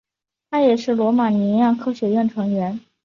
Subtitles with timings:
[0.49, 2.79] 他也是罗马尼亚科学院成员。